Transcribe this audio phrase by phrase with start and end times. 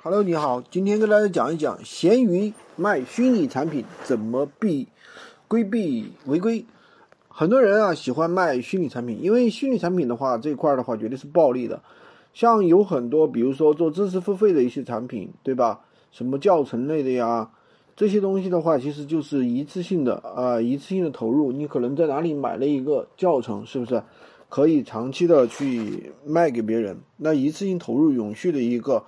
[0.00, 4.86] Hello，你好，今天跟大家讲一讲闲鱼卖虚拟产品怎么避
[5.48, 6.64] 规避违规。
[7.26, 11.82] 很多人啊喜欢卖虚拟产品，因为虚拟产品的话这一块的话绝对是暴利的。
[12.32, 15.80] 像有很多，比如说做知识付费的一些产品，对吧？
[16.12, 17.50] 什么教程类的呀，
[17.96, 21.50] 这些东西的话，其实就是一次性的啊，一次性的投入。
[21.50, 24.00] 你可能在哪里买了一个教程，是不是
[24.48, 26.96] 可以长期的去卖给别人？
[27.16, 29.02] 那一次性投入，永续的一个。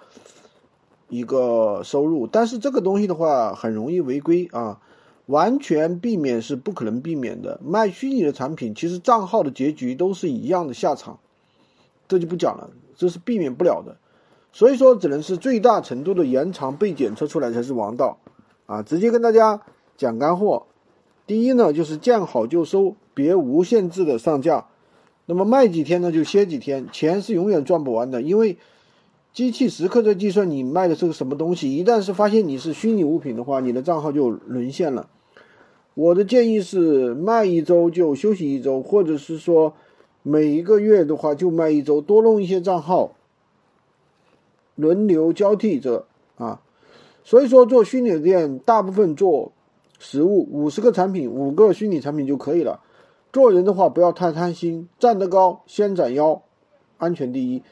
[1.10, 4.80] 一个收入，但是这个东西的话很容易违规啊，
[5.26, 7.60] 完全避免是不可能避免的。
[7.64, 11.18] 卖虚拟的产品，其实账号的结局都是一样的下场，
[12.06, 13.96] 这就不讲了，这是避免不了的。
[14.52, 18.18] 所以说，只能是最大程度的延长被检测出来才是王道
[18.66, 18.82] 啊！
[18.82, 19.60] 直接跟大家
[19.96, 20.66] 讲干货。
[21.26, 24.66] 第一呢，就是见好就收，别无限制的上架。
[25.26, 28.56] 那么卖几天呢，就歇几天，钱是永远赚不完的，因为。
[29.32, 35.08] 机器时刻在计算你卖的是个什么东西，一旦是发现你是虚拟物品的话，你的账号就沦陷了。
[35.94, 39.74] 我的建议是卖一周就休息一周，或者是说
[40.22, 43.12] 每一个月的话就卖一周，多弄一些账号，
[44.74, 46.60] 轮流交替着啊。
[47.22, 49.52] 所以说做虚拟店，大部分做
[49.98, 52.80] 实物，五十个产品，五个虚拟产品就可以了。
[53.32, 56.42] 做人的话不要太贪心，站得高先斩腰，
[56.98, 57.62] 安全第一。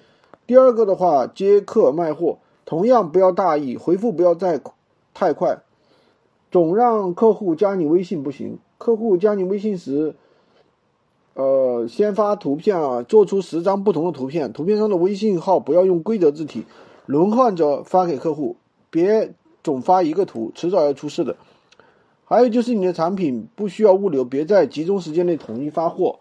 [0.47, 4.61] 第二个的话，接客卖货，同样不要大意，回复不要再
[5.13, 5.59] 太快，
[6.51, 8.59] 总让客户加你微信不行。
[8.79, 10.15] 客户加你微信时，
[11.35, 16.65] 呃，先发图片啊，做出十张不同的图片，图片上的微信号不要用规则字体，
[17.07, 18.57] 轮换着发给客户，
[18.89, 21.37] 别总发一个图，迟早要出事的。
[22.25, 26.21] 还有就是你的产品不需要物流，别在集中时间内统一发货。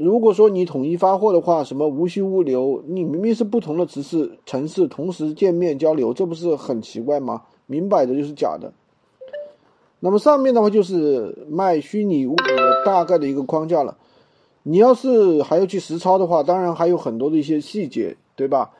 [0.00, 7.42] 如果说你统一发货的话，什么无需物流，你明明是不同的城市城市同时见面交流，这不是很奇怪吗？
[7.66, 8.72] 明摆着就是假的。
[9.98, 13.96] 那么上面的话就是卖虚拟物品的大概的一个框架了。
[14.62, 18.70] 你要是还要去实操的话，当然还有很多的一些细节，对吧？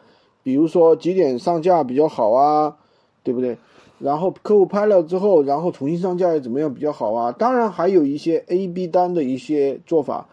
[0.45, 2.77] 比如说几点上架比较好啊，
[3.25, 3.59] 对不对？
[3.99, 7.33] 然后客户拍了之后，然后重新上架又怎么样比较好啊？
[7.33, 10.29] 当然还有一些 A B 单的一些做法。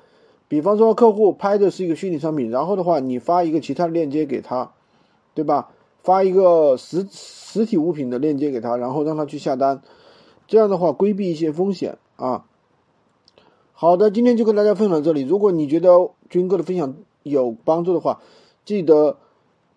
[0.47, 4.71] 比方说，客户拍的是一个虚拟商品，然后的话，你发一个其他的链接给他，
[5.33, 5.71] 对吧？
[6.03, 9.81] 发一个实实体物品的链接给他，然后让他去下单，
[10.47, 12.45] 这样的话规避一些风险啊。
[13.73, 15.23] 好的，今天就跟大家分享这里。
[15.23, 18.21] 如果你觉得军哥的分享有帮助的话，
[18.63, 19.17] 记得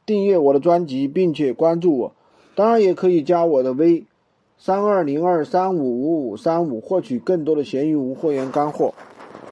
[0.04, 2.12] 订阅我的专辑，并且关注我。
[2.54, 4.04] 当然，也可以加我的微
[4.58, 8.92] 三二零二三五五五三五，获取更多的闲鱼无货源干货。